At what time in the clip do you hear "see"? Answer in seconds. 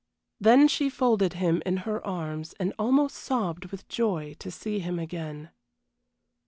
4.49-4.79